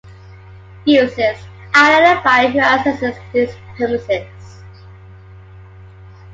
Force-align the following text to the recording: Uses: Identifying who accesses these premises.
Uses: 0.85 1.37
Identifying 1.75 2.53
who 2.53 2.59
accesses 2.59 3.15
these 3.31 3.55
premises. 3.77 4.63